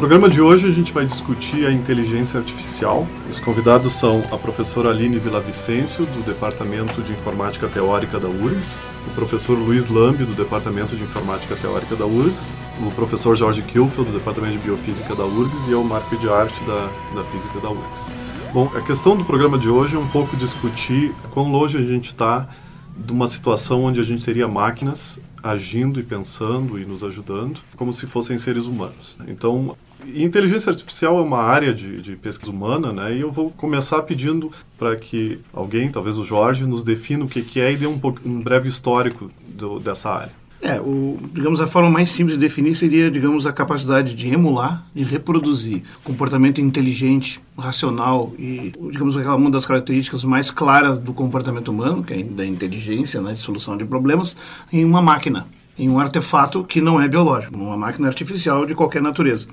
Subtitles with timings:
[0.00, 3.06] Programa de hoje a gente vai discutir a inteligência artificial.
[3.30, 9.10] Os convidados são a professora Aline Villavicencio, do Departamento de Informática Teórica da URGS, o
[9.10, 12.50] professor Luiz Lambi, do Departamento de Informática Teórica da URGS,
[12.80, 16.58] o professor Jorge Kilfield, do Departamento de Biofísica da URGS, e eu, Marco de Arte,
[16.64, 18.06] da, da Física da URGS.
[18.54, 22.06] Bom, a questão do programa de hoje é um pouco discutir quão longe a gente
[22.06, 22.48] está
[22.96, 27.92] de uma situação onde a gente teria máquinas agindo e pensando e nos ajudando como
[27.92, 29.16] se fossem seres humanos.
[29.18, 29.26] Né?
[29.28, 29.76] Então,
[30.14, 33.16] inteligência artificial é uma área de, de pesquisa humana, né?
[33.16, 37.42] E eu vou começar pedindo para que alguém, talvez o Jorge, nos defina o que,
[37.42, 40.40] que é e dê um, um breve histórico do, dessa área.
[40.62, 44.84] É, o, digamos, a forma mais simples de definir seria, digamos, a capacidade de emular
[44.94, 51.68] e reproduzir comportamento inteligente, racional e, digamos, aquela uma das características mais claras do comportamento
[51.68, 54.36] humano, que é da inteligência, né, de solução de problemas,
[54.70, 55.46] em uma máquina
[55.80, 59.46] em um artefato que não é biológico, uma máquina artificial de qualquer natureza.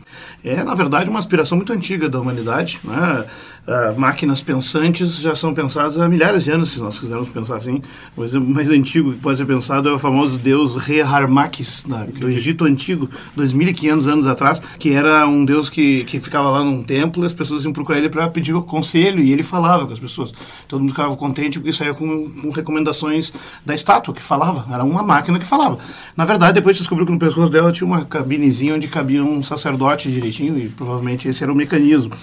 [0.44, 2.80] É, na verdade, uma aspiração muito antiga da humanidade.
[2.84, 3.26] Né?
[3.68, 7.82] Uh, máquinas pensantes já são pensadas há milhares de anos, se nós quisermos pensar assim.
[8.16, 12.08] O exemplo mais antigo que pode ser pensado é o famoso deus Re Harmakis, né?
[12.14, 16.84] do Egito Antigo, 2.500 anos atrás, que era um deus que, que ficava lá num
[16.84, 20.00] templo e as pessoas iam procurar ele para pedir conselho e ele falava com as
[20.00, 20.34] pessoas.
[20.68, 23.34] Todo mundo ficava contente porque saía com, com recomendações
[23.66, 25.78] da estátua que falava, era uma máquina que falava.
[26.18, 30.12] Na verdade, depois descobriu que no pescoço dela tinha uma cabinezinha onde cabia um sacerdote
[30.12, 32.16] direitinho e provavelmente esse era o mecanismo,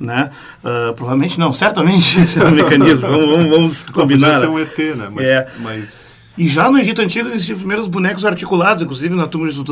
[0.00, 0.30] né?
[0.64, 3.10] Uh, provavelmente não, certamente esse era o mecanismo.
[3.10, 4.40] vamos, vamos, vamos combinar.
[4.40, 5.08] Podia ser um ET, né?
[5.12, 5.46] Mas, é.
[5.60, 9.62] mas e já no Egito Antigo existiam os primeiros bonecos articulados, inclusive na tumba de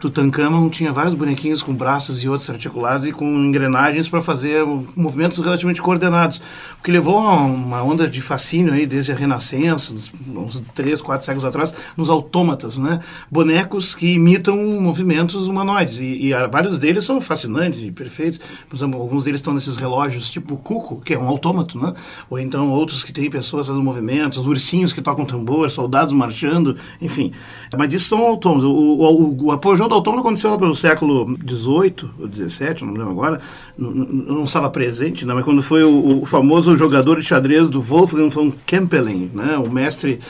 [0.00, 4.64] Tutankhamon tinha vários bonequinhos com braços e outros articulados e com engrenagens para fazer
[4.96, 6.42] movimentos relativamente coordenados.
[6.80, 11.24] O que levou a uma onda de fascínio aí desde a Renascença, uns três, quatro
[11.24, 12.98] séculos atrás, nos autômatas, né?
[13.30, 18.40] Bonecos que imitam movimentos humanoides e, e vários deles são fascinantes e perfeitos.
[18.68, 21.94] Por exemplo, alguns deles estão nesses relógios tipo Cuco, que é um autômato, né?
[22.28, 27.32] Ou então outros que têm pessoas fazendo movimentos, ursinhos que tocam tambor, soldados marchando, enfim.
[27.76, 28.64] Mas isso são autônomos.
[28.64, 33.10] O, o, o apogeu do autônomo aconteceu lá pelo século XVIII ou XVII, não lembro
[33.10, 33.40] agora,
[33.76, 35.34] não, não estava presente, né?
[35.34, 39.56] mas quando foi o, o, famoso jogador de xadrez do Wolfgang von Kempelen, né?
[39.58, 40.20] o mestre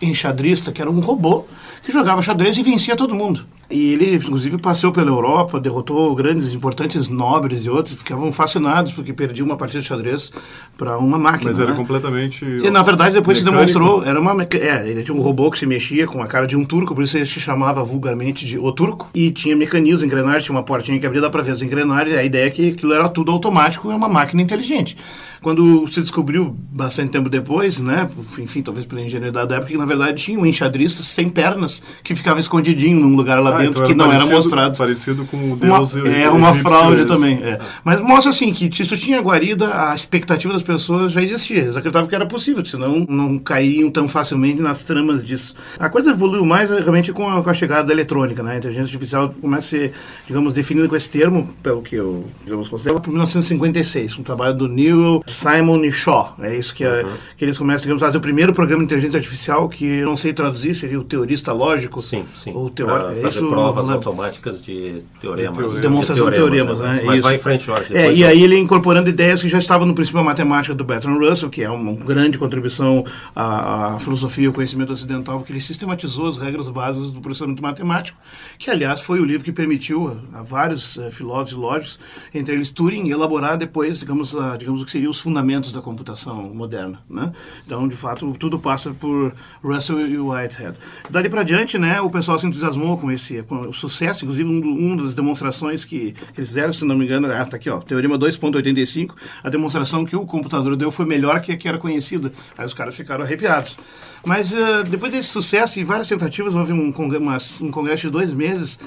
[0.00, 1.44] enxadrista, que era um robô,
[1.82, 3.44] que jogava xadrez e vencia todo mundo.
[3.70, 9.12] E ele, inclusive, passeou pela Europa, derrotou grandes, importantes nobres e outros, ficavam fascinados porque
[9.12, 10.32] perdia uma partida de xadrez
[10.76, 11.50] para uma máquina.
[11.50, 11.76] Mas era né?
[11.76, 12.44] completamente.
[12.44, 13.68] E na verdade, depois mecânico.
[13.68, 14.34] se demonstrou, era uma.
[14.42, 17.04] É, ele tinha um robô que se mexia com a cara de um turco, por
[17.04, 20.98] isso ele se chamava vulgarmente de O Turco, e tinha mecanismos, engrenagens, tinha uma portinha
[20.98, 23.90] que abria, dá para ver as engrenagens, a ideia é que aquilo era tudo automático,
[23.90, 24.96] é uma máquina inteligente.
[25.40, 28.08] Quando se descobriu, bastante tempo depois, né,
[28.38, 32.14] enfim, talvez pela ingenuidade da época, que na verdade tinha um enxadrista sem pernas que
[32.14, 34.78] ficava escondidinho num lugar lá dentro então que não era parecido- mostrado.
[34.78, 37.40] Parecido com o Uma, deus é uma egípcio, fraude também.
[37.42, 37.58] é.
[37.84, 41.58] Mas mostra assim que isso tinha guarida, a expectativa das pessoas já existia.
[41.62, 45.54] Eles acreditavam que era possível, senão não caíam tão facilmente nas tramas disso.
[45.78, 48.54] A coisa evoluiu mais eh, realmente com a, com a chegada da eletrônica, né?
[48.54, 49.92] A inteligência artificial começa a ser,
[50.26, 54.68] digamos, definida com esse termo, pelo que eu digamos, considero, por 1956, um trabalho do
[54.68, 56.34] Neil Simon e Shaw.
[56.40, 57.04] É isso que, é-
[57.36, 60.16] que eles começam, digamos, a fazer o primeiro programa de inteligência artificial, que eu não
[60.16, 62.00] sei traduzir, seria o teorista lógico.
[62.00, 62.52] Sim, sim.
[62.54, 63.20] Ou teórico.
[63.20, 63.94] Pra é isso, provas né?
[63.94, 65.74] automáticas de teoremas.
[65.74, 67.02] De Demonstração de teoremas, né?
[67.04, 67.22] Mas Isso.
[67.22, 67.96] vai em frente, Jorge.
[67.96, 70.84] É, e eu- aí ele incorporando ideias que já estavam no princípio da matemática do
[70.84, 73.04] Bertrand Russell, que é uma grande contribuição
[73.34, 77.62] à, à filosofia e ao conhecimento ocidental, porque ele sistematizou as regras básicas do processamento
[77.62, 78.18] matemático,
[78.58, 81.98] que aliás foi o livro que permitiu a, a vários eh, filósofos e lógicos,
[82.34, 86.54] entre eles Turing, elaborar depois, digamos, a, digamos o que seriam os fundamentos da computação
[86.54, 87.32] moderna, né?
[87.66, 90.78] Então, de fato, tudo passa por Russell e Whitehead.
[91.10, 94.92] Dali para diante, né, o pessoal se entusiasmou com esse com o sucesso, inclusive um,
[94.92, 97.80] um das demonstrações que, que eles fizeram, se não me engano, ah, tá aqui, ó,
[97.80, 102.32] teorema 2.85, a demonstração que o computador deu foi melhor que a que era conhecida.
[102.58, 103.76] Aí os caras ficaram arrepiados.
[104.26, 108.32] Mas eh, depois desse sucesso e várias tentativas, houve um, umas- um congresso de dois
[108.32, 108.78] meses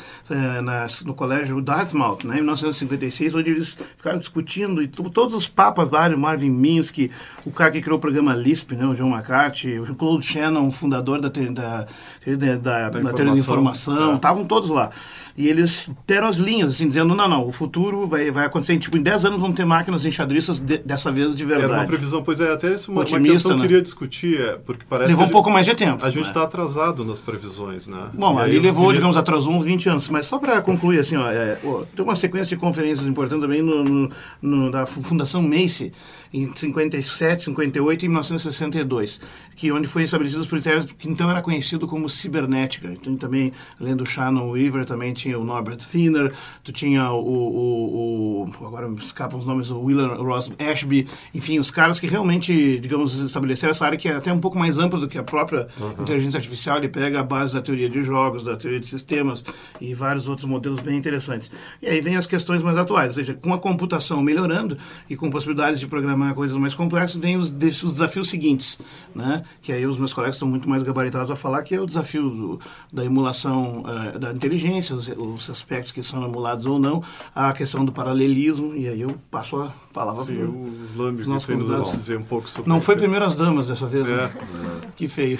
[0.63, 5.89] nas- no colégio Dartmouth, né, em 1956, onde eles ficaram discutindo e todos os papas
[5.89, 7.11] da área, Marvin Minsky,
[7.45, 11.21] o cara que criou o programa Lisp, né, o John McCarthy, o Claude Shannon, fundador
[11.21, 11.85] da, te- da,
[12.25, 13.93] da, da, da, informação.
[13.93, 13.97] É.
[13.97, 14.89] estavam estavam todos lá.
[15.37, 18.97] E eles deram as linhas, assim, dizendo, não, não, o futuro vai, vai acontecer, tipo,
[18.97, 21.71] em 10 anos vão ter máquinas enxadristas de, dessa vez de verdade.
[21.71, 23.67] Era uma previsão, pois é, até isso uma, Otimista, uma questão que eu né?
[23.67, 26.05] queria discutir, é, porque parece Levou um pouco mais de tempo.
[26.05, 26.45] A gente está né?
[26.45, 28.09] atrasado nas previsões, né?
[28.13, 28.99] Bom, aí, levou, queria...
[28.99, 32.15] digamos, atrasou uns 20 anos, mas só para concluir, assim, ó, é, ó, tem uma
[32.15, 34.09] sequência de conferências importantes também no, no,
[34.41, 35.91] no da Fundação Macy,
[36.33, 39.21] em 57, 58 e 1962,
[39.55, 42.89] que onde foi estabelecidos os critérios que então era conhecido como cibernética.
[42.89, 46.33] Então também, além do Shannon Weaver, também tinha o Norbert Finner,
[46.63, 51.59] tu tinha o, o, o agora me escapam os nomes, o William Ross Ashby, enfim,
[51.59, 54.99] os caras que realmente, digamos, estabeleceram essa área que é até um pouco mais ampla
[54.99, 56.03] do que a própria uhum.
[56.03, 59.43] inteligência artificial, ele pega a base da teoria de jogos, da teoria de sistemas
[59.79, 61.51] e vários outros modelos bem interessantes.
[61.81, 64.77] E aí vem as questões mais atuais, ou seja, com a computação melhorando
[65.09, 68.79] e com possibilidades de programar programar coisas mais complexas, vem os, os desafios seguintes,
[69.13, 69.43] né?
[69.61, 72.29] que aí os meus colegas estão muito mais gabaritados a falar, que é o desafio
[72.29, 72.59] do,
[72.91, 77.03] da emulação uh, da inteligência, os, os, aspectos que são emulados ou não,
[77.33, 81.91] a questão do paralelismo, e aí eu passo a palavra para o Lambi, que nos
[81.91, 84.13] dizer um pouco sobre Não foi primeiro as damas dessa vez, né?
[84.13, 84.17] é.
[84.17, 84.81] né?
[84.95, 85.39] Que feio.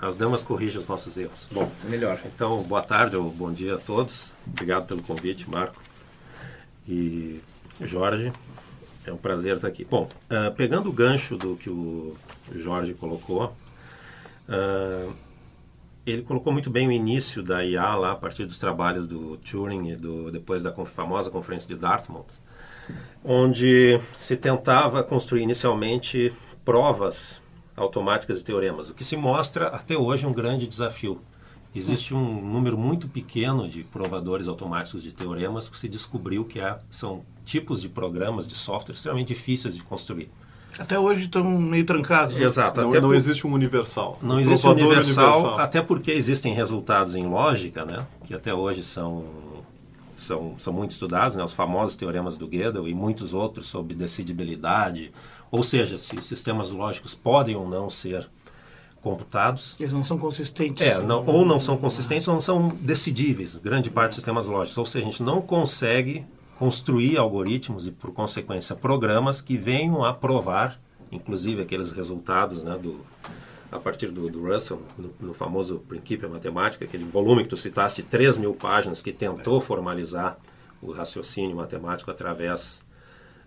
[0.00, 1.48] As damas corrigem os nossos erros.
[1.50, 2.20] Bom, é melhor.
[2.24, 4.32] Então, boa tarde ou bom dia a todos.
[4.46, 5.80] Obrigado pelo convite, Marco
[6.86, 7.40] e
[7.80, 8.32] Jorge.
[9.06, 9.84] É um prazer estar aqui.
[9.84, 12.12] Bom, uh, pegando o gancho do que o
[12.54, 13.54] Jorge colocou,
[14.48, 15.12] uh,
[16.04, 19.90] ele colocou muito bem o início da IA lá a partir dos trabalhos do Turing
[19.90, 22.26] e do, depois da famosa conferência de Dartmouth,
[23.24, 26.32] onde se tentava construir inicialmente
[26.64, 27.42] provas
[27.76, 31.20] automáticas de teoremas, o que se mostra até hoje um grande desafio.
[31.74, 36.78] Existe um número muito pequeno de provadores automáticos de teoremas que se descobriu que é,
[36.90, 40.28] são tipos de programas de software extremamente difíceis de construir.
[40.78, 42.36] Até hoje estão meio trancados.
[42.36, 42.44] Né?
[42.44, 42.82] Exato.
[42.82, 43.14] Não, não por...
[43.14, 44.18] existe um universal.
[44.20, 48.52] Não um existe um universal, universal, até porque existem resultados em lógica, né, que até
[48.52, 49.24] hoje são,
[50.14, 55.12] são, são muito estudados, né, os famosos teoremas do Gödel e muitos outros sobre decidibilidade,
[55.50, 58.28] ou seja, se sistemas lógicos podem ou não ser
[59.00, 59.76] computados.
[59.78, 60.84] Eles não são consistentes.
[60.84, 64.76] É, não, ou não são consistentes ou não são decidíveis, grande parte dos sistemas lógicos.
[64.76, 66.26] Ou seja, a gente não consegue
[66.58, 70.80] construir algoritmos e, por consequência, programas que venham a provar,
[71.12, 73.00] inclusive aqueles resultados né, do,
[73.70, 78.02] a partir do, do Russell, no, no, famoso princípio matemática, aquele volume que tu citaste,
[78.02, 80.38] 3 mil páginas, que tentou formalizar
[80.80, 82.80] o raciocínio matemático através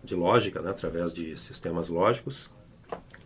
[0.03, 2.49] de lógica, né, através de sistemas lógicos.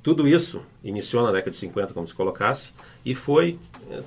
[0.02, 2.74] Tudo isso iniciou na década de 50, como se colocasse,
[3.06, 3.58] e foi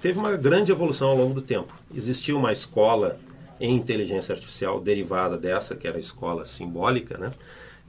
[0.00, 1.74] teve uma grande evolução ao longo do tempo.
[1.94, 3.18] Existia uma escola
[3.60, 7.30] em inteligência artificial derivada dessa, que era a escola simbólica, né?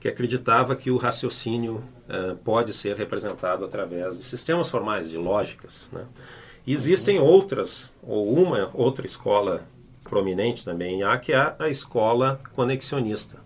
[0.00, 5.90] que acreditava que o raciocínio uh, pode ser representado através de sistemas formais, de lógicas.
[5.92, 6.06] Né?
[6.66, 9.66] Existem outras, ou uma outra escola
[10.04, 13.38] prominente também A, que é a escola conexionista,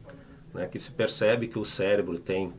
[0.53, 0.67] né?
[0.67, 2.53] que se percebe que o cérebro tem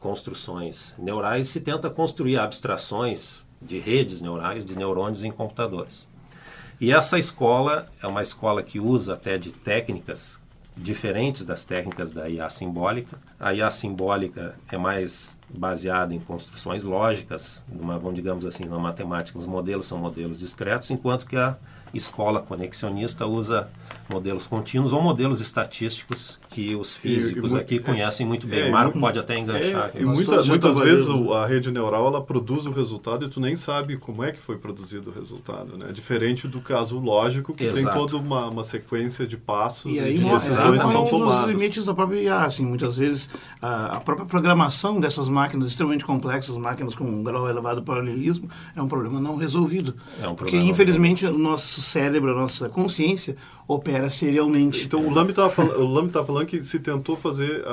[0.00, 6.08] construções neurais e se tenta construir abstrações de redes neurais, de neurônios em computadores.
[6.80, 10.38] E essa escola é uma escola que usa até de técnicas
[10.74, 13.18] diferentes das técnicas da IA simbólica.
[13.38, 19.38] A IA simbólica é mais baseada em construções lógicas, numa, vamos digamos assim, na matemática,
[19.38, 21.54] os modelos são modelos discretos, enquanto que a
[21.92, 23.68] escola conexionista usa
[24.08, 28.62] modelos contínuos ou modelos estatísticos que os físicos e, e, aqui conhecem muito bem.
[28.62, 29.92] É, o Marco pode até enganchar.
[29.94, 33.54] É, e muita, muitas vezes a rede neural ela produz o resultado e tu nem
[33.54, 35.78] sabe como é que foi produzido o resultado.
[35.78, 35.92] Né?
[35.92, 37.84] Diferente do caso lógico, que Exato.
[37.84, 41.42] tem toda uma, uma sequência de passos e, e aí, de decisões são tomadas.
[41.42, 42.42] os limites da própria IA.
[42.42, 43.30] Assim, muitas vezes
[43.62, 48.50] a, a, própria programação dessas máquinas extremamente complexas, máquinas com um grau elevado de paralelismo,
[48.74, 49.94] é um problema não resolvido.
[50.20, 53.36] É um Porque, infelizmente, o nosso cérebro, a nossa consciência
[53.68, 54.84] opera serialmente.
[54.84, 57.64] Então, o Lame estava falando, que se tentou fazer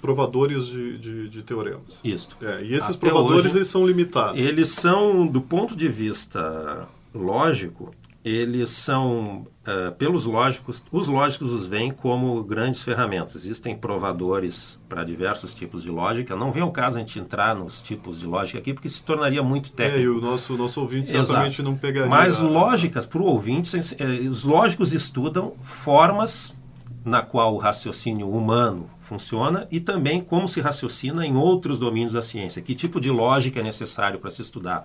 [0.00, 2.00] provadores de, de, de, teoremas.
[2.02, 2.28] Isso.
[2.40, 4.40] É, e esses Até provadores, hoje, eles são limitados.
[4.40, 7.94] Eles são, do ponto de vista lógico,
[8.24, 13.36] eles são, uh, pelos lógicos, os lógicos os veem como grandes ferramentas.
[13.36, 16.34] Existem provadores para diversos tipos de lógica.
[16.34, 19.42] Não vem o caso a gente entrar nos tipos de lógica aqui, porque se tornaria
[19.42, 19.98] muito técnico.
[19.98, 21.62] É, e o nosso, nosso ouvinte certamente Exato.
[21.62, 22.08] não pegaria.
[22.08, 26.56] Mas lógicas, para o ouvinte, eh, os lógicos estudam formas
[27.04, 32.22] na qual o raciocínio humano funciona e também como se raciocina em outros domínios da
[32.22, 32.62] ciência.
[32.62, 34.84] Que tipo de lógica é necessário para se estudar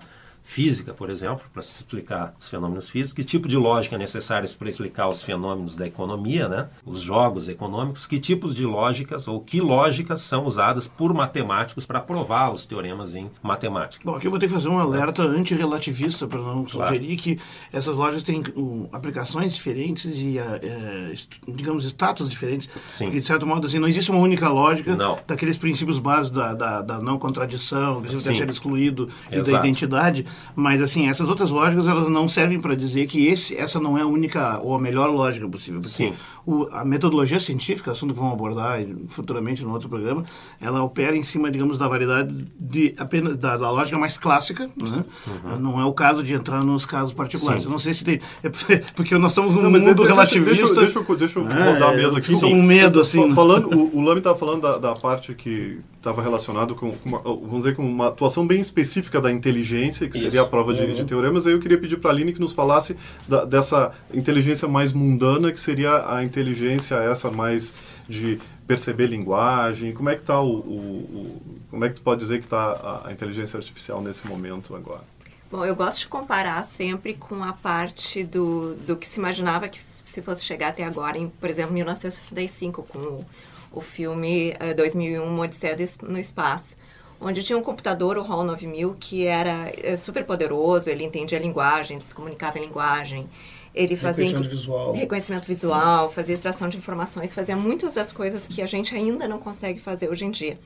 [0.49, 4.67] física, por exemplo, para explicar os fenômenos físicos, que tipo de lógica é necessária para
[4.67, 6.67] explicar os fenômenos da economia, né?
[6.83, 12.01] os jogos econômicos, que tipos de lógicas ou que lógicas são usadas por matemáticos para
[12.01, 14.01] provar os teoremas em matemática.
[14.03, 16.95] Bom, aqui eu vou ter que fazer um alerta antirrelativista para não claro.
[16.95, 17.39] sugerir que
[17.71, 21.13] essas lojas têm um, aplicações diferentes e, é,
[21.47, 22.67] digamos, status diferentes.
[22.89, 23.05] Sim.
[23.05, 25.19] Porque, de certo modo, assim, não existe uma única lógica não.
[25.27, 29.49] daqueles princípios básicos da, da, da não contradição, do princípio de ser excluído Exato.
[29.49, 33.55] e da identidade mas, assim, essas outras lógicas, elas não servem para dizer que esse,
[33.55, 35.79] essa não é a única ou a melhor lógica possível.
[35.81, 36.13] Porque Sim.
[36.45, 40.23] O, a metodologia científica, assunto que vamos abordar futuramente no outro programa,
[40.61, 45.05] ela opera em cima, digamos, da variedade de apenas da, da lógica mais clássica, né?
[45.27, 45.59] Uhum.
[45.59, 47.61] Não é o caso de entrar nos casos particulares.
[47.61, 47.67] Sim.
[47.67, 48.19] Eu não sei se tem...
[48.43, 48.49] É
[48.95, 50.81] porque nós estamos num não, mundo deixa, relativista...
[50.81, 52.33] Deixa, deixa, deixa eu é, rodar a mesa aqui.
[52.39, 53.33] Com medo, assim.
[53.33, 57.57] Falando, o, o Lame estava falando da, da parte que estava relacionado com, uma, vamos
[57.57, 60.25] dizer, com uma atuação bem específica da inteligência, que Isso.
[60.25, 61.07] seria a prova de, de, uhum.
[61.07, 61.45] teoremas.
[61.45, 62.95] Aí eu queria pedir para a Aline que nos falasse
[63.27, 67.73] da, dessa inteligência mais mundana, que seria a inteligência essa mais
[68.07, 69.93] de perceber linguagem.
[69.93, 72.71] Como é que está o, o, o, como é que tu pode dizer que está
[72.71, 75.03] a, a inteligência artificial nesse momento agora?
[75.51, 79.81] Bom, eu gosto de comparar sempre com a parte do, do que se imaginava que
[79.81, 83.25] se fosse chegar até agora, em, por exemplo, 1965, com o
[83.71, 86.75] o filme uh, 2001, Odisseia no Espaço,
[87.21, 91.41] onde tinha um computador, o HAL 9000, que era uh, super poderoso, ele entendia a
[91.41, 93.29] linguagem, ele se comunicava em linguagem,
[93.73, 94.93] ele fazia reconhecimento visual.
[94.93, 99.39] reconhecimento visual, fazia extração de informações, fazia muitas das coisas que a gente ainda não
[99.39, 100.57] consegue fazer hoje em dia.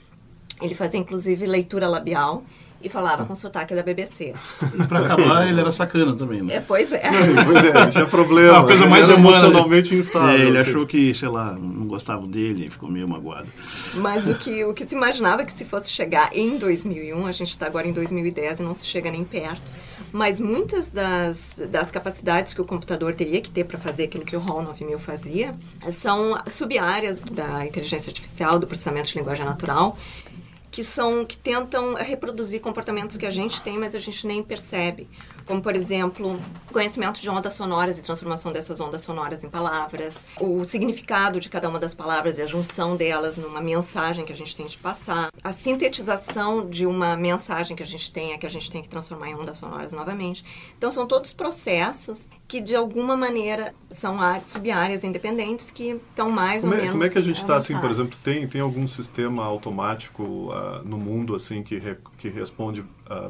[0.61, 2.43] Ele fazia inclusive leitura labial
[2.83, 4.33] e falava com sotaque da BBC.
[4.61, 6.55] E para acabar, ele era sacana também, né?
[6.55, 7.01] É, pois é.
[7.45, 8.59] pois é, tinha problema.
[8.59, 10.29] A coisa mais emocionalmente instável.
[10.29, 10.69] É, ele assim.
[10.69, 13.47] achou que, sei lá, não gostava dele e ficou meio magoado.
[13.95, 17.49] Mas o que, o que se imaginava que se fosse chegar em 2001, a gente
[17.49, 19.61] está agora em 2010 e não se chega nem perto.
[20.11, 24.35] Mas muitas das, das capacidades que o computador teria que ter para fazer aquilo que
[24.35, 25.55] o HAL 9000 fazia
[25.91, 29.97] são sub-áreas da inteligência artificial, do processamento de linguagem natural,
[30.73, 35.07] que são que tentam reproduzir comportamentos que a gente tem, mas a gente nem percebe
[35.45, 36.39] como por exemplo,
[36.71, 41.69] conhecimento de ondas sonoras e transformação dessas ondas sonoras em palavras, o significado de cada
[41.69, 45.29] uma das palavras e a junção delas numa mensagem que a gente tem de passar,
[45.43, 49.29] a sintetização de uma mensagem que a gente tem, que a gente tem que transformar
[49.29, 50.43] em ondas sonoras novamente.
[50.77, 56.73] Então são todos processos que de alguma maneira são sub-áreas independentes que estão mais como
[56.73, 58.87] ou é, menos Como é que a gente está assim, por exemplo, tem tem algum
[58.87, 62.83] sistema automático uh, no mundo assim que re, que responde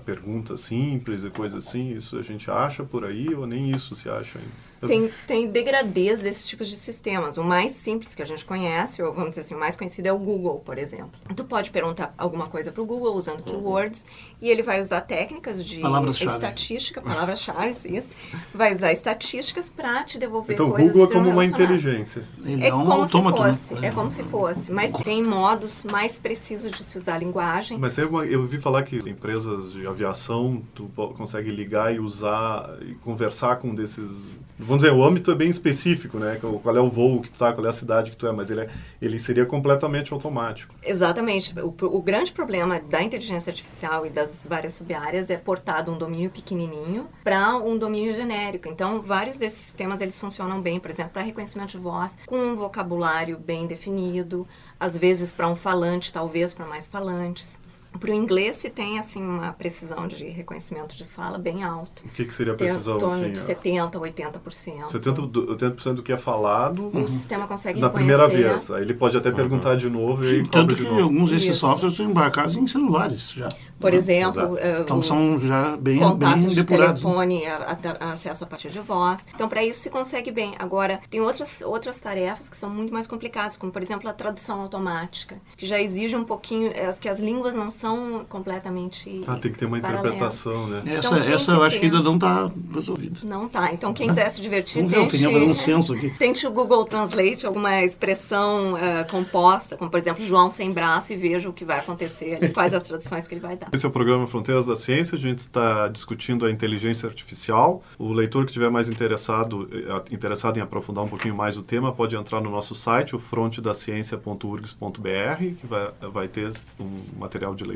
[0.06, 1.96] perguntas simples e coisas assim?
[1.96, 4.73] Isso a gente acha por aí ou nem isso se acha ainda?
[4.88, 7.38] Tem, tem degradês desses tipos de sistemas.
[7.38, 10.14] O mais simples que a gente conhece, ou vamos dizer assim, o mais conhecido é
[10.14, 11.12] o Google, por exemplo.
[11.36, 13.46] Tu pode perguntar alguma coisa para o Google usando uhum.
[13.46, 14.06] keywords
[14.42, 15.82] e ele vai usar técnicas de
[16.26, 18.14] estatística, palavras-chave, isso.
[18.54, 20.90] Vai usar estatísticas para te devolver então, coisas.
[20.90, 22.24] Então, o Google é como uma inteligência.
[22.46, 23.74] Ele é, é um como autômato, se fosse.
[23.76, 23.88] Né?
[23.88, 24.72] É como se fosse.
[24.72, 27.78] Mas tem modos mais precisos de se usar a linguagem.
[27.78, 32.78] Mas tem uma, eu ouvi falar que empresas de aviação, tu consegue ligar e usar
[32.82, 36.40] e conversar com desses vamos dizer, o âmbito é bem específico, né?
[36.62, 38.52] Qual é o voo que tu tá, qual é a cidade que tu é, mas
[38.52, 38.70] ele, é,
[39.02, 40.74] ele seria completamente automático.
[40.84, 41.54] Exatamente.
[41.60, 46.30] O, o grande problema da inteligência artificial e das várias subáreas é portar um domínio
[46.30, 48.68] pequenininho para um domínio genérico.
[48.68, 52.56] Então, vários desses sistemas eles funcionam bem, por exemplo, para reconhecimento de voz, com um
[52.56, 54.48] vocabulário bem definido,
[54.80, 57.60] às vezes para um falante, talvez para mais falantes.
[58.00, 62.04] Para o inglês se tem assim uma precisão de reconhecimento de fala bem alto.
[62.06, 62.98] O que, que seria a precisão?
[62.98, 64.88] Em torno assim, de 70% a 80%.
[64.88, 66.90] 70%, do, 80 do que é falado.
[66.94, 68.72] O sistema consegue Na primeira vez.
[68.72, 69.36] Aí ele pode até uhum.
[69.36, 73.50] perguntar de novo Sim, e Tanto que alguns desses softwares são embarcados em celulares já.
[73.80, 73.98] Por né?
[73.98, 78.70] exemplo, uh, então são já bem, contatos bem de telefone, a, a, acesso a partir
[78.70, 79.28] de voz.
[79.34, 80.56] Então, para isso se consegue bem.
[80.58, 84.62] Agora, tem outras, outras tarefas que são muito mais complicadas, como, por exemplo, a tradução
[84.62, 89.52] automática, que já exige um pouquinho, as, que as línguas não são completamente Ah, tem
[89.52, 90.84] que ter uma interpretação, né?
[90.86, 93.20] Essa, então, essa eu acho que ainda não está resolvida.
[93.26, 93.74] Não está.
[93.74, 96.10] Então, quem quiser se divertir, Vamos tente, ver, um censo aqui.
[96.18, 101.18] tente o Google Translate, alguma expressão uh, composta, como, por exemplo, João sem braço, e
[101.18, 103.68] veja o que vai acontecer, ali, quais as traduções que ele vai dar.
[103.74, 107.84] Esse é o programa Fronteiras da Ciência, a gente está discutindo a inteligência artificial.
[108.00, 111.92] O leitor que estiver mais interessado, eh, interessado em aprofundar um pouquinho mais o tema
[111.92, 117.73] pode entrar no nosso site, o frontedaciencia.urgs.br, que vai, vai ter um material de leitura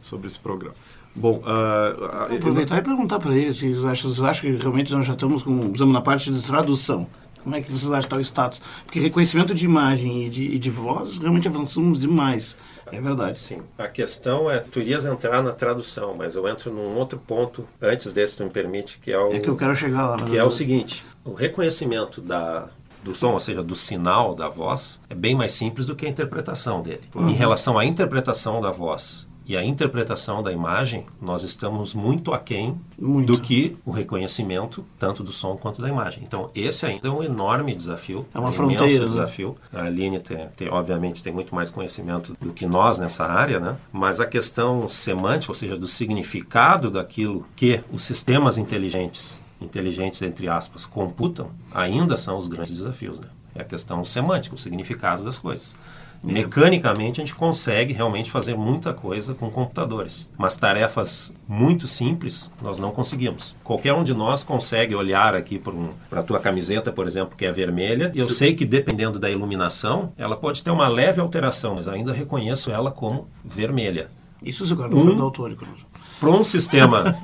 [0.00, 0.74] sobre esse programa.
[1.16, 5.06] Bom, uh, aproveitar e perguntar para eles se eles acham, eles acham que realmente nós
[5.06, 7.06] já estamos, com, estamos na parte de tradução.
[7.44, 8.62] Como é que vocês acham que está o status?
[8.86, 12.56] Porque reconhecimento de imagem e de, e de voz, realmente avançamos demais.
[12.90, 13.36] É verdade.
[13.36, 13.60] Sim.
[13.76, 18.12] A questão é, tu irias entrar na tradução, mas eu entro num outro ponto antes
[18.14, 19.30] desse, tu me permite, que é o...
[19.30, 20.22] É que eu quero chegar lá.
[20.22, 22.66] Que é o seguinte, o reconhecimento da,
[23.04, 26.08] do som, ou seja, do sinal da voz, é bem mais simples do que a
[26.08, 27.02] interpretação dele.
[27.14, 27.28] Uhum.
[27.28, 32.80] Em relação à interpretação da voz e a interpretação da imagem, nós estamos muito aquém
[32.98, 33.26] muito.
[33.26, 36.22] do que o reconhecimento, tanto do som quanto da imagem.
[36.26, 38.24] Então, esse ainda é um enorme desafio.
[38.34, 38.86] É uma um fronteira.
[38.86, 39.08] Imenso né?
[39.08, 39.56] desafio.
[39.72, 43.76] A Aline, tem, tem, obviamente, tem muito mais conhecimento do que nós nessa área, né?
[43.92, 50.48] mas a questão semântica, ou seja, do significado daquilo que os sistemas inteligentes inteligentes, entre
[50.48, 53.18] aspas, computam, ainda são os grandes desafios.
[53.18, 53.26] Né?
[53.54, 55.74] É a questão semântica, o significado das coisas.
[56.26, 56.32] É.
[56.32, 62.78] Mecanicamente, a gente consegue realmente fazer muita coisa com computadores, mas tarefas muito simples nós
[62.78, 63.54] não conseguimos.
[63.62, 67.44] Qualquer um de nós consegue olhar aqui para um, a tua camiseta, por exemplo, que
[67.44, 71.74] é vermelha, e eu sei que dependendo da iluminação, ela pode ter uma leve alteração,
[71.74, 74.08] mas ainda reconheço ela como vermelha.
[74.42, 75.66] Isso se o cara não um, daltônico.
[76.20, 77.16] Para um sistema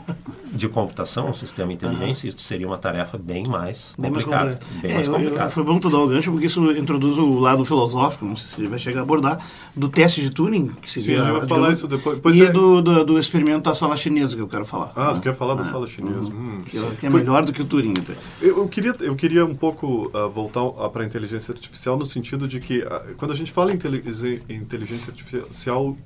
[0.53, 4.45] de computação, um sistema de inteligência, isso seria uma tarefa bem mais bem complicada.
[4.45, 5.51] Mais bem é, mais complicada.
[5.51, 8.61] Foi bom tu dar o gancho, porque isso introduz o lado filosófico, não sei se
[8.61, 9.39] ele vai chegar a abordar,
[9.75, 11.23] do teste de Turing, que seria...
[11.23, 12.19] Sim, eu vou falar isso depois.
[12.21, 12.51] Pois e é.
[12.51, 14.93] do, do, do, experimento da sala chinesa, que eu quero falar.
[14.97, 16.31] Ah, tu quer falar da ah, sala chinesa.
[16.35, 17.91] Hum, que, é, que, é melhor do que o Turing.
[17.93, 18.15] Então.
[18.43, 22.07] Eu, eu, queria, eu queria um pouco uh, voltar uh, para a inteligência artificial, no
[22.07, 25.97] sentido de que, uh, quando a gente fala em inteligência artificial,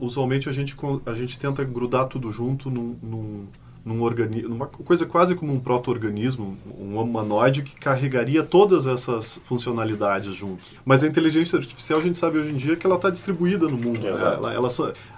[0.00, 0.76] usualmente a gente,
[1.06, 3.46] a gente tenta grudar tudo junto num, num,
[3.88, 10.34] num organismo, uma coisa quase como um proto-organismo, um humanoide que carregaria todas essas funcionalidades
[10.34, 10.78] juntos.
[10.84, 13.78] Mas a inteligência artificial, a gente sabe hoje em dia que ela está distribuída no
[13.78, 14.00] mundo.
[14.00, 14.10] Né?
[14.10, 14.68] Ela, ela,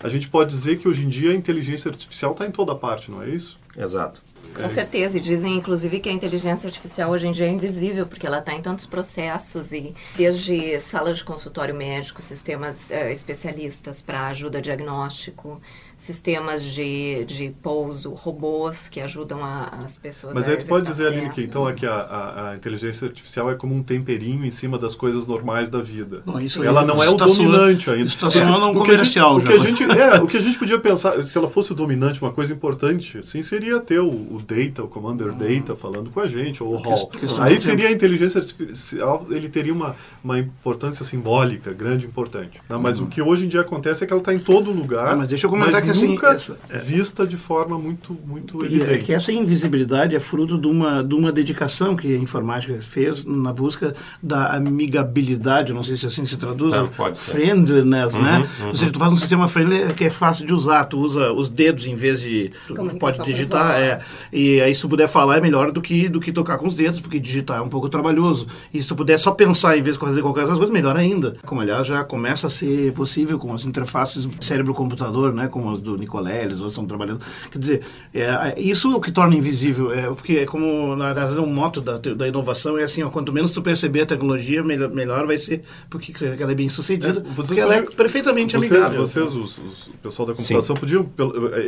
[0.03, 3.11] a gente pode dizer que hoje em dia a inteligência artificial está em toda parte,
[3.11, 3.59] não é isso?
[3.77, 4.23] Exato.
[4.55, 8.27] Com certeza, e dizem inclusive que a inteligência artificial hoje em dia é invisível, porque
[8.27, 14.27] ela está em tantos processos, e desde salas de consultório médico, sistemas uh, especialistas para
[14.27, 15.61] ajuda diagnóstico,
[16.01, 21.09] sistemas de, de pouso, robôs que ajudam a, as pessoas Mas aí tu pode dizer,
[21.09, 24.51] Aline, que então é que a, a, a, inteligência artificial é como um temperinho em
[24.51, 26.23] cima das coisas normais da vida.
[26.25, 28.07] Não, ela não é o dominante ainda.
[28.07, 30.37] Está soando um comercial o que, a gente, o, que a gente, é, o que
[30.39, 34.01] a gente podia pensar, se ela fosse o dominante, uma coisa importante, assim, seria ter
[34.01, 37.11] o, o data, o commander data falando com a gente, ou o HAL.
[37.41, 42.59] Aí seria a inteligência artificial, ele teria uma, uma importância simbólica, grande importante.
[42.71, 43.07] Não, mas uhum.
[43.07, 45.09] o que hoje em dia acontece é que ela está em todo lugar.
[45.13, 48.65] Ah, mas deixa eu comentar que assim, nunca essa, é, vista de forma muito, muito
[48.65, 48.93] evidente.
[48.93, 53.25] É que essa invisibilidade é fruto de uma, de uma dedicação que a informática fez
[53.25, 57.33] na busca da amigabilidade, não sei se assim se traduz, não, pode ser.
[57.33, 58.49] friendliness, uhum, né?
[58.61, 58.69] Uhum.
[58.69, 61.49] Ou seja, tu faz um sistema friendly que é fácil de usar, tu usa os
[61.49, 62.51] dedos em vez de...
[62.67, 64.01] Tu pode digitar, é.
[64.33, 66.75] E aí se tu puder falar é melhor do que, do que tocar com os
[66.75, 68.47] dedos, porque digitar é um pouco trabalhoso.
[68.73, 71.37] E se tu puder só pensar em vez de fazer qualquer coisa, melhor ainda.
[71.45, 75.49] Como aliás já começa a ser possível com as interfaces cérebro-computador, né?
[75.49, 77.21] Como as do Nicolé, eles estão trabalhando.
[77.51, 77.81] Quer dizer,
[78.15, 81.47] é, é, isso é o que torna invisível, é, porque é como, na verdade, um
[81.47, 85.27] moto da, da inovação é assim, ó, quanto menos tu perceber a tecnologia, melhor, melhor
[85.27, 89.01] vai ser, porque ela é bem sucedida, é, porque ela é perfeitamente vocês, amigável.
[89.01, 90.81] Vocês, os, os, o pessoal da computação, Sim.
[90.81, 91.11] podiam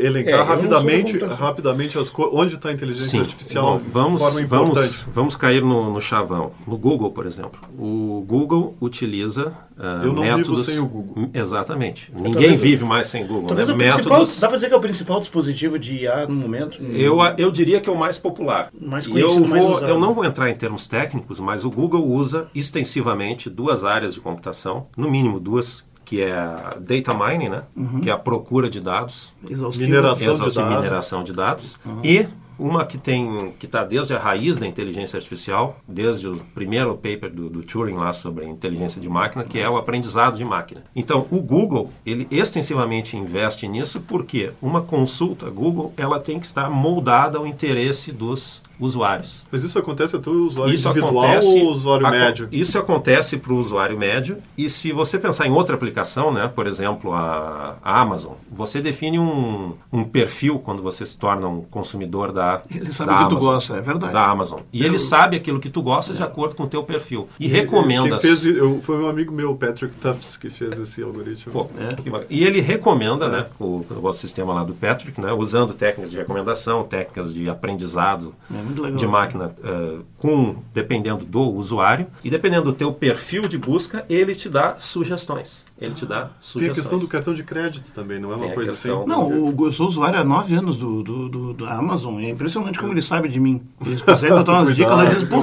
[0.03, 3.21] elencar é, rapidamente, rapidamente as onde está a inteligência Sim.
[3.21, 4.75] artificial Bom, vamos, de forma importante.
[4.75, 6.53] Vamos, vamos cair no, no chavão.
[6.67, 7.61] No Google, por exemplo.
[7.79, 10.47] O Google utiliza Uh, eu não métodos...
[10.47, 11.31] vivo sem o Google.
[11.33, 12.13] Exatamente.
[12.15, 13.49] Ninguém vive mais sem Google.
[13.49, 13.75] Talvez né?
[13.75, 14.02] métodos...
[14.41, 16.83] Dá para dizer que é o principal dispositivo de IA no momento?
[16.83, 18.71] Eu, eu diria que é o mais popular.
[18.81, 22.07] Mais conhecido, eu, mais vou, eu não vou entrar em termos técnicos, mas o Google
[22.07, 27.63] usa extensivamente duas áreas de computação, no mínimo duas, que é a data mining, né?
[27.77, 28.01] Uhum.
[28.01, 30.57] que é a procura de dados, mineração, de dados.
[30.57, 32.01] mineração de dados, uhum.
[32.05, 32.29] e
[32.63, 37.31] uma que tem que está desde a raiz da inteligência artificial, desde o primeiro paper
[37.31, 40.85] do, do, Turing lá sobre inteligência de máquina, que é o aprendizado de máquina.
[40.95, 46.71] Então, o Google ele extensivamente investe nisso porque uma consulta Google ela tem que estar
[46.71, 49.45] moldada ao interesse dos usuários.
[49.51, 52.49] Mas isso acontece até o usuário isso individual acontece, ou usuário médio?
[52.51, 56.67] Isso acontece para o usuário médio e se você pensar em outra aplicação, né, por
[56.67, 62.33] exemplo, a, a Amazon, você define um, um, perfil quando você se torna um consumidor
[62.33, 64.13] da Ele sabe o que Amazon, tu gosta, é verdade.
[64.13, 64.61] Da Amazon.
[64.73, 66.17] E eu, ele sabe aquilo que tu gosta é.
[66.17, 67.29] de acordo com o teu perfil.
[67.39, 68.19] E, e recomenda...
[68.19, 71.53] Fez, eu, foi um amigo meu, Patrick Tufts, que fez esse algoritmo.
[71.53, 72.25] Pô, é.
[72.29, 73.29] E ele recomenda, é.
[73.29, 78.35] né, o, o sistema lá do Patrick, né, usando técnicas de recomendação, técnicas de aprendizado
[78.51, 84.05] é de máquina uh, com dependendo do usuário e dependendo do teu perfil de busca,
[84.09, 85.65] ele te dá sugestões.
[85.81, 86.63] Ele te dá sugestões.
[86.63, 88.89] Tem a questão do cartão de crédito também, não é uma coisa assim?
[88.89, 92.21] Não, o, eu sou usuário há nove anos do, do, do, do Amazon.
[92.21, 93.63] É impressionante como ele sabe de mim.
[93.85, 95.43] Ele consegue botar umas dicas lá e diz, pô,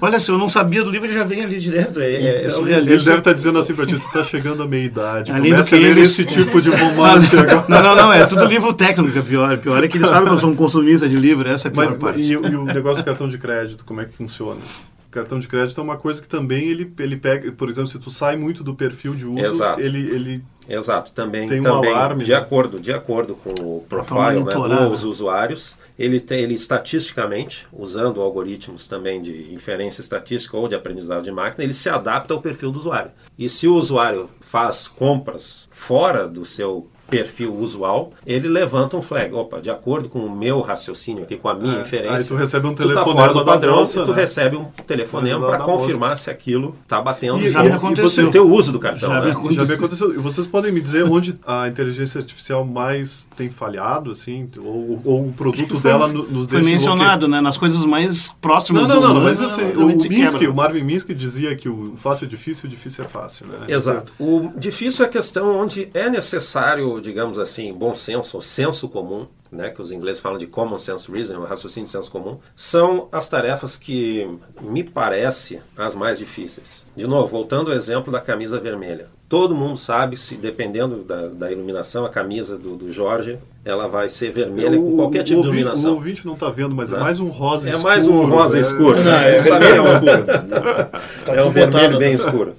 [0.00, 2.00] Olha, se eu não sabia do livro, ele já vem ali direto.
[2.00, 2.92] É, é Então, surrealista.
[2.94, 5.32] ele deve estar dizendo assim pra ti, tu tá chegando à meia-idade.
[5.32, 7.64] Começa a ler eles- esse tipo de romance agora.
[7.68, 9.56] Não, não, não, é tudo livro técnico, é pior.
[9.58, 11.72] Pior é que ele sabe que eu sou um consumista de livro, essa é a
[11.72, 12.20] pior Mas parte.
[12.20, 14.60] e, e o negócio do cartão de crédito, como é que funciona?
[15.08, 17.98] O cartão de crédito é uma coisa que também ele, ele pega, por exemplo, se
[17.98, 19.78] tu sai muito do perfil de uso, Exato.
[19.80, 22.36] ele, ele Exato, também, Tem um também alarme, de né?
[22.38, 28.20] acordo, de acordo com o Pra profile né, dos usuários, ele tem, ele estatisticamente, usando
[28.20, 32.72] algoritmos também de inferência estatística ou de aprendizado de máquina, ele se adapta ao perfil
[32.72, 33.12] do usuário.
[33.38, 39.34] E se o usuário faz compras fora do seu perfil usual, ele levanta um flag.
[39.34, 42.34] Opa, de acordo com o meu raciocínio aqui, com a minha É, inferência, aí tu
[42.36, 44.16] recebe um tá telefonema fora do da padrão moça, e tu né?
[44.16, 48.28] recebe um telefonema para confirmar se aquilo está batendo E- Já com me aconteceu.
[48.28, 49.08] o teu uso do cartão.
[49.10, 49.32] Já me né?
[49.32, 49.64] aconteceu.
[49.64, 50.14] Já me aconteceu.
[50.14, 55.26] E vocês podem me dizer onde a inteligência artificial mais tem falhado, assim, ou, ou
[55.28, 57.40] o produto foi- dela no- nos Foi deixa mencionado, né?
[57.40, 60.38] Nas coisas mais próximas Não, não, do não, do- mas assim, o realmente se Minsky,
[60.38, 60.50] quebra.
[60.50, 63.58] o Marvin Minsky dizia que o fácil é difícil, o difícil é fácil, né?
[63.68, 64.12] Exato.
[64.18, 69.26] O difícil é a questão onde é necessário, digamos assim, bom senso, ou senso comum,
[69.50, 73.08] né, que os ingleses falam de common sense reason, o raciocínio de senso comum, são
[73.12, 74.26] as tarefas que
[74.62, 76.84] me parece as mais difíceis.
[76.96, 79.06] De novo, voltando ao exemplo da camisa vermelha.
[79.28, 84.08] Todo mundo sabe se, dependendo da, da iluminação, a camisa do, do Jorge, ela vai
[84.10, 85.92] ser vermelha com qualquer tipo o de iluminação.
[85.92, 87.02] O ouvinte não está vendo, mas é Né?
[87.02, 87.88] mais um rosa É escuro.
[87.88, 89.02] mais um rosa é- escuro.
[89.02, 90.90] Não, é Não sabe, vermelho é um- Tá
[91.34, 92.54] é um desbotado, vermelho bem tá- escuro.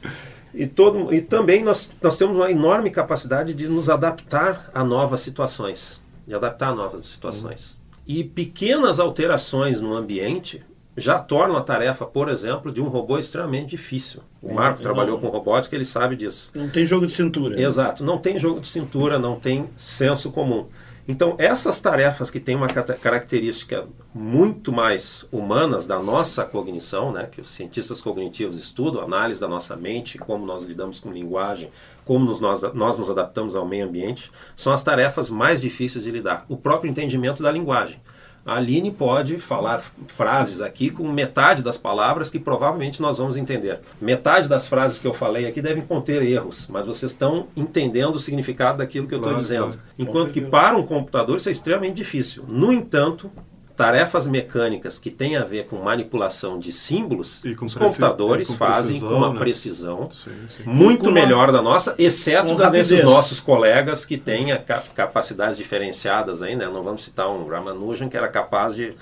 [0.53, 5.21] E, todo, e também nós, nós temos uma enorme capacidade de nos adaptar a novas
[5.21, 6.01] situações.
[6.27, 7.77] De adaptar a novas situações.
[8.05, 10.63] E pequenas alterações no ambiente
[10.95, 14.21] já tornam a tarefa, por exemplo, de um robô extremamente difícil.
[14.41, 16.51] O Marco trabalhou com robótica, ele sabe disso.
[16.53, 17.59] Não tem jogo de cintura.
[17.59, 20.67] Exato, não tem jogo de cintura, não tem senso comum.
[21.05, 27.41] Então, essas tarefas que têm uma característica muito mais humanas da nossa cognição, né, que
[27.41, 31.69] os cientistas cognitivos estudam, análise da nossa mente, como nós lidamos com linguagem,
[32.05, 36.11] como nos- nós, nós nos adaptamos ao meio ambiente, são as tarefas mais difíceis de
[36.11, 36.45] lidar.
[36.47, 37.99] O próprio entendimento da linguagem.
[38.45, 43.79] A Aline pode falar frases aqui com metade das palavras que provavelmente nós vamos entender.
[44.01, 48.19] Metade das frases que eu falei aqui devem conter erros, mas vocês estão entendendo o
[48.19, 49.63] significado daquilo que eu estou Claro, dizendo.
[49.67, 49.79] claro.
[49.97, 52.43] Enquanto que para um computador isso é extremamente difícil.
[52.47, 53.31] No entanto,
[53.75, 58.47] tarefas mecânicas que têm a ver com manipulação de símbolos, E com os preci- computadores
[58.47, 59.39] com fazem precisão, com uma né?
[59.39, 60.63] precisão Sim, sim.
[60.65, 64.47] muito uma- melhor da nossa, exceto da desses nossos colegas que têm
[64.95, 66.65] capacidades diferenciadas aí, né?
[66.65, 68.93] Não vamos citar um Ramanujan que era capaz de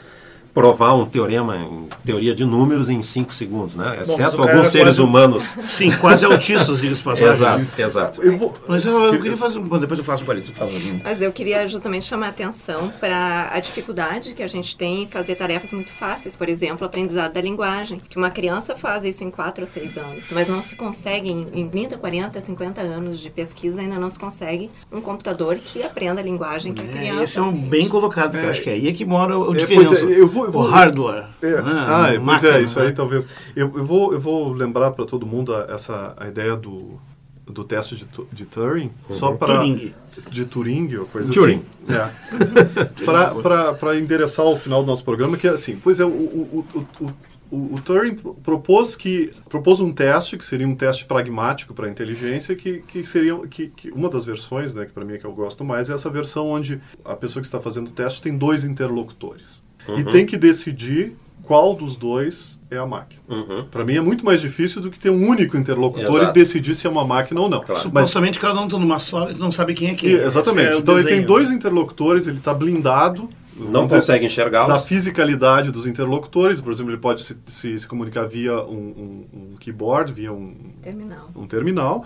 [0.54, 3.96] provar um teorema em teoria de números em 5 segundos, né?
[4.00, 5.58] mas Exceto o alguns seres quase um- humanos.
[5.70, 7.32] Sim, quase autistas, diga-se passagem.
[7.34, 8.22] exato, exato.
[8.22, 9.60] Eu vou, Mas eu, eu queria fazer.
[9.60, 10.72] Bom, depois eu faço um palito, fala.
[11.04, 15.08] Mas eu queria justamente chamar a atenção para a dificuldade que a gente tem em
[15.08, 16.36] fazer tarefas muito fáceis.
[16.36, 18.00] Por exemplo, o aprendizado da linguagem.
[18.10, 21.46] Que uma criança faz isso em 4 ou 6 anos, mas não se consegue, em,
[21.54, 26.20] em 30, 40, 50 anos de pesquisa, ainda não se consegue um computador que aprenda
[26.20, 28.70] a linguagem que a É, criança esse é um bem colocado, porque eu acho que
[28.70, 29.96] é aí é que mora a É, diferença.
[30.00, 31.28] pois é, eu vou- eu vou- O hardware.
[31.42, 32.92] É, né, ah, é, pois é, isso aí né?
[32.94, 33.28] talvez.
[33.56, 37.00] Eu, eu, vou, eu vou lembrar para todo mundo a, essa a ideia do,
[37.46, 39.94] do teste de, de Turing, só para Turing.
[40.30, 41.62] de Turing ou coisa Turing.
[41.88, 41.94] assim.
[41.94, 43.74] É.
[43.74, 47.04] para endereçar o final do nosso programa, que é assim, pois é, o, o, o,
[47.04, 47.14] o,
[47.52, 51.90] o, o Turing propôs que propôs um teste que seria um teste pragmático para a
[51.90, 55.26] inteligência, que, que seria que, que uma das versões, né, que para mim é que
[55.26, 58.38] eu gosto mais, é essa versão onde a pessoa que está fazendo o teste tem
[58.38, 59.61] dois interlocutores
[59.98, 61.14] e tem que decidir
[61.44, 63.22] qual dos dois é a máquina.
[63.28, 63.66] Uhum.
[63.70, 66.30] Para mim é muito mais difícil do que ter um único interlocutor Exato.
[66.40, 67.60] e decidir se é uma máquina ou não.
[67.60, 67.74] Claro.
[67.74, 70.10] Mas Supostamente cada um está numa sala e não sabe quem é quem.
[70.12, 70.74] e- exatamente.
[70.74, 71.28] É então ele tem desenho.
[71.28, 73.30] dois interlocutores, ele está blindado.
[73.58, 74.84] Não dizer, consegue Da enxergá-los.
[74.86, 79.56] fisicalidade dos interlocutores, por exemplo, ele pode se, se, se comunicar via um, um- um
[79.60, 81.30] keyboard, via um, Terminal.
[81.36, 82.06] um terminal,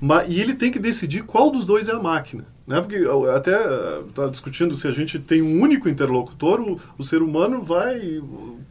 [0.00, 2.44] ma- e ele tem que decidir qual dos dois é a máquina.
[2.70, 2.80] Né?
[2.80, 3.04] Porque
[3.34, 3.58] até
[4.08, 8.22] está discutindo se a gente tem um único interlocutor, o, o ser humano vai,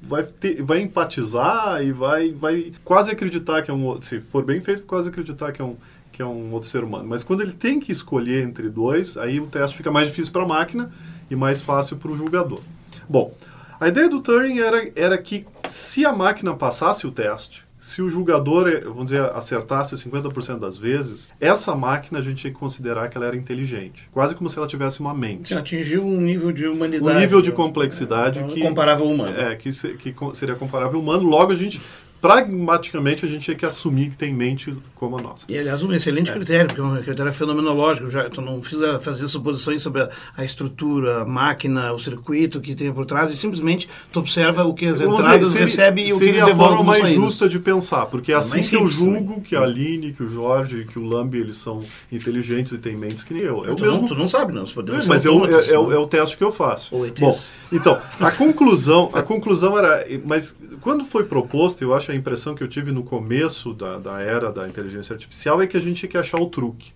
[0.01, 4.61] vai, ter- vai empatizar e vai, vai quase acreditar que é um se for bem
[4.61, 5.75] feito, quase acreditar que é um
[6.13, 7.09] que é um outro ser humano.
[7.09, 10.43] Mas quando ele tem que escolher entre dois, aí o teste fica mais difícil para
[10.43, 10.89] a máquina
[11.29, 12.61] e mais fácil para o julgador.
[13.07, 13.33] Bom,
[13.81, 18.09] a ideia do Turing era, era que se a máquina passasse o teste, se o
[18.09, 23.07] julgador, eh, vamos dizer, acertasse 50% das vezes, essa máquina a gente tinha que considerar
[23.09, 24.09] que ela era inteligente.
[24.11, 25.53] Quase como se ela tivesse uma mente.
[25.53, 27.17] Atingiu um nível de humanidade.
[27.17, 29.39] Um nível de complexidade que, comparável ao humano.
[29.39, 31.23] é, que, que seria comparável ao humano.
[31.23, 31.81] Logo, a gente
[32.21, 35.45] pragmaticamente a gente tinha que assumir que tem mente como a nossa.
[35.49, 38.09] E, aliás, um excelente critério, porque é um critério fenomenológico.
[38.09, 42.75] Já, tu não precisa fazer suposições sobre a, a, estrutura, a máquina, o circuito que
[42.75, 46.07] tem por trás, e simplesmente tu observa o que as Vamos entradas dizer, seria, recebem
[46.09, 47.23] e o que seria eles a devolvem forma mais saídas.
[47.23, 50.23] justa de pensar, porque é assim mais que eu simples julgo que a Aline, que
[50.23, 51.79] o Jorge, que o Lambi, eles são
[52.11, 53.65] inteligentes e têm mentes que nem eu.
[53.65, 54.61] É o tu, mesmo não, tu não sabe, não.
[54.61, 55.95] Nós podemos É, mas eu, autômatos, é, é o- né?
[55.95, 56.93] é o teste que eu faço.
[57.19, 57.39] Bom,
[57.71, 60.05] então, a conclusão, a conclusão era.
[60.25, 64.21] Mas quando foi proposto, eu acho a impressão que eu tive no começo da, da
[64.21, 66.91] era da inteligência artificial é que a gente tinha que achar o truque.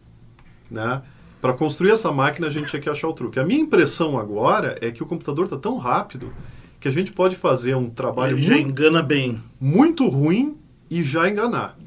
[0.69, 1.01] Né?
[1.41, 3.39] Para construir essa máquina, a gente tinha que achar o truque.
[3.39, 6.33] A minha impressão agora é que o computador está tão rápido
[6.79, 9.41] que a gente pode fazer um trabalho Ele já muito, engana bem.
[9.59, 10.57] muito ruim
[10.89, 11.77] e já enganar.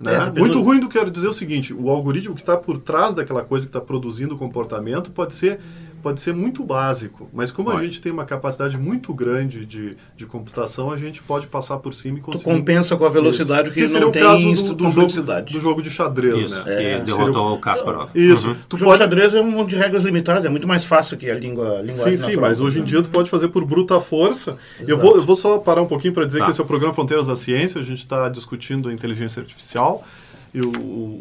[0.00, 0.14] Né?
[0.14, 2.56] É, Muito ruim do que eu quero dizer é o seguinte: o algoritmo que está
[2.56, 5.60] por trás daquela coisa que está produzindo o comportamento pode ser,
[6.00, 7.86] pode ser muito básico, mas como a Pode.
[7.86, 12.18] gente tem uma capacidade muito grande de, de computação, a gente pode passar por cima
[12.18, 12.44] e Tu conseguir.
[12.44, 13.74] compensa com a velocidade Isso.
[13.74, 16.54] que Que seria não o tem caso do, do, jogo, do jogo de xadrez, Isso,
[16.56, 16.62] né?
[16.62, 18.10] que Seria derrotou o- o Kasparov.
[18.14, 18.48] Isso.
[18.48, 18.56] Uhum.
[18.68, 19.02] Tu O jogo pode...
[19.02, 21.82] xadrez é um monte de regras limitadas, é muito mais fácil que a língua a
[21.82, 22.40] linguagem Sim, sim, natural.
[22.48, 24.56] mas hoje em dia tu pode fazer por bruta força.
[24.86, 26.44] Eu vou, eu vou só parar um pouquinho para dizer Tá.
[26.46, 27.80] que esse é o programa Fronteiras da Ciência.
[27.80, 30.04] A gente está discutindo a inteligência artificial
[30.52, 30.70] e o,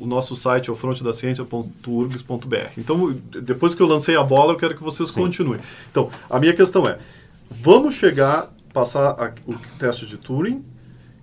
[0.01, 2.69] o nosso site é o frontedaciencia.urgs.br.
[2.77, 3.13] Então,
[3.43, 5.59] depois que eu lancei a bola, eu quero que vocês continuem.
[5.91, 6.97] Então, a minha questão é:
[7.49, 10.63] vamos chegar, passar a- o teste de Turing.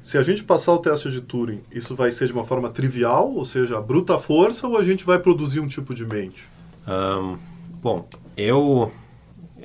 [0.03, 3.33] Se a gente passar o teste de Turing, isso vai ser de uma forma trivial,
[3.35, 6.49] ou seja, bruta força, ou a gente vai produzir um tipo de mente?
[6.87, 7.37] Ahn,
[7.83, 8.93] bom, eu,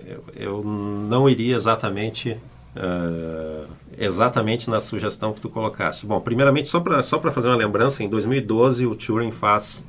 [0.04, 2.36] eu, eu não iria exatamente
[2.76, 3.66] ah,
[3.98, 6.06] exatamente na sugestão que tu colocaste.
[6.06, 9.84] Bom, primeiramente, só para só pra fazer uma lembrança, em 2012 o Turing faz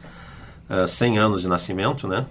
[0.68, 2.27] ah, 100 anos de nascimento, né?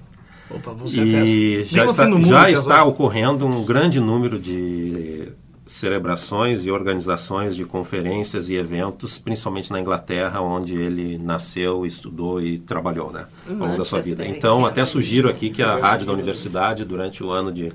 [0.49, 5.29] Opa, você E já está, já está ocorrendo um grande número de
[5.65, 12.59] celebrações e organizações de conferências e eventos, principalmente na Inglaterra, onde ele nasceu, estudou e
[12.59, 14.25] trabalhou, né, ao longo da sua vida.
[14.27, 17.71] Então, até sugiro aqui que a rádio da universidade, durante o ano de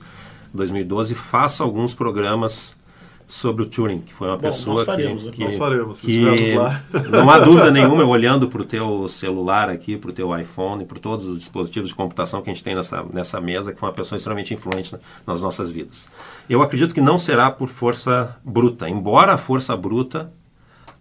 [0.55, 2.75] 2012, faça alguns programas
[3.29, 5.35] sobre o Turing, que foi uma Bom, pessoa nós faremos, que, né?
[5.35, 6.83] que, Nós faremos, se que estivermos lá.
[7.11, 10.85] não há dúvida nenhuma, eu olhando para o teu celular aqui, para o teu iPhone,
[10.85, 13.89] para todos os dispositivos de computação que a gente tem nessa, nessa mesa, que foi
[13.89, 16.09] uma pessoa extremamente influente na- nas nossas vidas.
[16.49, 20.31] Eu acredito que não será por força bruta, embora a força bruta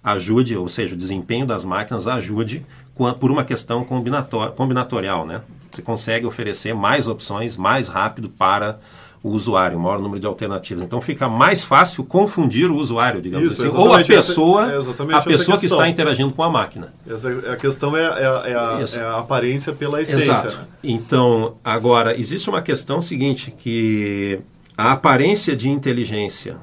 [0.04, 5.26] ajude, ou seja, o desempenho das máquinas ajude com a- por uma questão combinator, combinatorial,
[5.28, 5.42] né?
[5.72, 8.80] Você consegue oferecer mais opções mais rápido para
[9.26, 10.84] o usuário, um maior número de alternativas.
[10.84, 14.78] Então fica mais fácil confundir o usuário, digamos Isso, assim, ou a essa- pessoa, é
[14.78, 16.94] exatamente a essa pessoa que está interagindo com a máquina.
[17.08, 20.32] Essa, a questão é, é, é a, é a aparência pela essência.
[20.32, 20.58] Exato.
[20.58, 20.66] né?
[20.84, 24.40] Então, agora, existe uma questão seguinte, que
[24.78, 26.58] a aparência de inteligência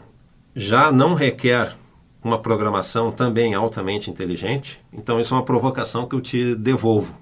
[0.54, 1.72] já não requer
[2.22, 7.12] uma programação também altamente inteligente, então isso é uma provocação que eu te devolvo.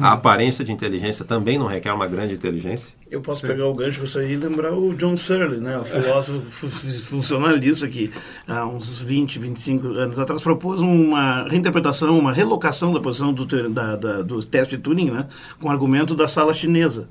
[0.00, 2.92] A aparência de inteligência também não requer uma grande inteligência.
[3.10, 6.68] Eu posso pegar o gancho aí e lembrar o John Searle, né, o filósofo fu-
[6.68, 8.10] funcionalista que
[8.46, 13.96] há uns 20, 25 anos atrás propôs uma reinterpretação, uma relocação da posição do, da-
[13.96, 15.26] da- do teste de Turing, né,
[15.60, 17.08] com argumento da sala chinesa,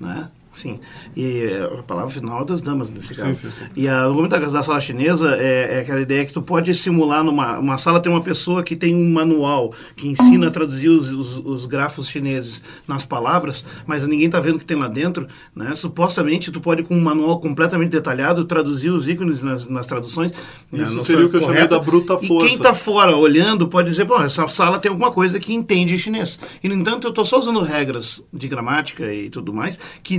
[0.00, 0.28] né?
[0.52, 0.78] Sim,
[1.16, 3.34] e é, a palavra final é das damas nesse caso.
[3.36, 3.64] sim, sim.
[3.74, 6.74] E a- o argumento da, da sala chinesa é, é aquela ideia que tu pode
[6.74, 10.90] simular numa uma sala tem uma pessoa que tem um manual que ensina a traduzir
[10.90, 14.88] os, os, os grafos chineses nas palavras, mas ninguém está vendo o que tem lá
[14.88, 15.74] dentro, né?
[15.74, 20.32] Supostamente tu pode com um manual completamente detalhado traduzir os ícones nas, nas traduções.
[20.70, 20.84] né?
[20.84, 22.46] Isso Não seria o que eu chamei da bruta E força.
[22.46, 26.38] quem está fora olhando pode dizer, pô, essa sala tem alguma coisa que entende chinês.
[26.62, 30.18] E no entanto eu estou só usando regras de gramática e tudo mais que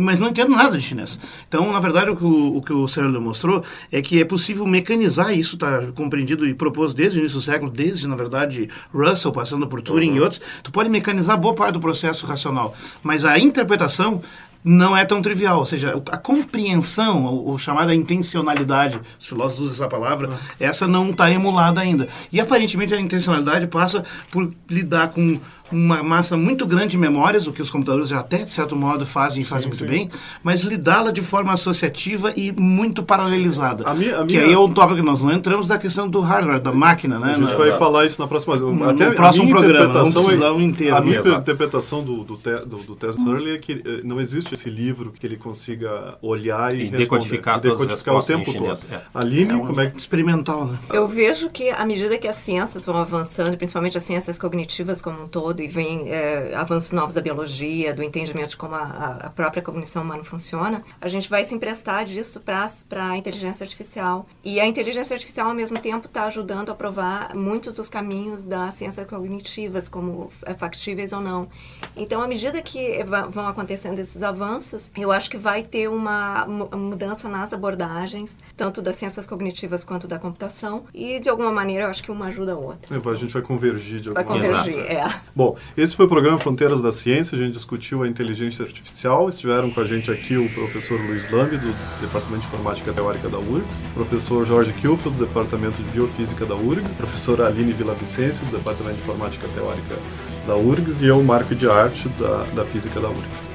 [0.00, 1.18] mas não entendo nada de chinês.
[1.48, 4.66] Então, na verdade, o que o, o, que o Searle mostrou é que é possível
[4.66, 9.32] mecanizar isso, está compreendido e proposto desde o início do século, desde, na verdade, Russell,
[9.32, 10.40] passando por Turing e outros.
[10.62, 14.22] Tu pode mecanizar boa parte do processo racional, mas a interpretação
[14.64, 19.86] não é tão trivial, ou seja, a compreensão, ou, ou chamada intencionalidade, os filósofos usam
[19.86, 20.30] essa palavra,
[20.60, 22.06] essa não está emulada ainda.
[22.30, 25.40] E aparentemente a intencionalidade passa por lidar com
[25.72, 29.04] uma massa muito grande de memórias, o que os computadores já até de certo modo
[29.06, 30.10] fazem e fazem muito bem,
[30.42, 33.84] mas lidá-la de forma associativa e muito paralelizada.
[33.88, 36.08] A minha- a que minha- aí é um tópico que nós não entramos da questão
[36.08, 37.32] do hardware, da máquina, né?
[37.32, 38.56] A gente Na- vai falar isso na próxima.
[38.56, 40.96] No- Até no próximo programa, interpretação vamos precisar é- um inteiro.
[40.96, 41.40] A minha Exato.
[41.40, 43.16] interpretação do, do, te, do, do Tess
[43.54, 47.60] é que eh, não existe esse livro que ele consiga olhar e, E decodificar e
[47.62, 48.94] todas as decodificar o respostas tempo em todo.
[48.94, 49.02] é.
[49.14, 49.98] Aline, É um como é que...
[49.98, 50.78] experimental, né?
[50.92, 55.22] Eu vejo que à medida que as ciências vão avançando, principalmente as ciências cognitivas como
[55.24, 59.30] um todo, e vem é, avanços novos da biologia, do entendimento de como a, a,
[59.30, 64.26] própria cognição humana funciona, a gente vai se emprestar disso para a inteligência artificial.
[64.44, 68.74] E a inteligência artificial, ao mesmo tempo, está ajudando a provar muitos dos caminhos das
[68.74, 71.48] ciências cognitivas, como é factíveis ou não.
[71.96, 72.98] Então, à medida que
[73.30, 78.96] vão acontecendo esses avanços, eu acho que vai ter uma mudança nas abordagens, tanto das
[78.96, 82.56] ciências cognitivas quanto da computação, e de alguma maneira eu acho que uma ajuda a
[82.56, 82.96] outra.
[82.96, 84.54] É, a gente vai convergir de alguma maneira.
[84.54, 85.20] Vai convergir, é.
[85.34, 89.70] Bom, esse foi o programa Fronteiras da Ciência, a gente discutiu a inteligência artificial, estiveram
[89.70, 93.84] com a gente aqui o professor Luiz Lambi, do Departamento de Informática Teórica da URGS,
[93.90, 98.56] o professor Jorge Kilfield, do Departamento de Biofísica da URGS, a professora Aline Vicencio, do
[98.56, 99.98] Departamento de Informática Teórica
[100.46, 103.48] da URGS, e eu, Marco de Arte, da, da Física da URGS.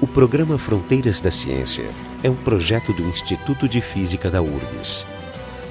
[0.00, 1.88] O programa Fronteiras da Ciência
[2.22, 5.06] é um projeto do Instituto de Física da URGS.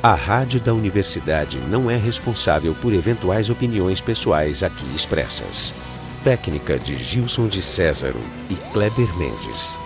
[0.05, 5.73] A rádio da universidade não é responsável por eventuais opiniões pessoais aqui expressas.
[6.23, 9.79] Técnica de Gilson de Césaro e Kleber Mendes.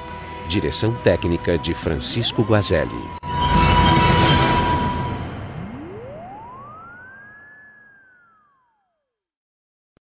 [0.50, 3.29] Direção técnica de Francisco Guazelli.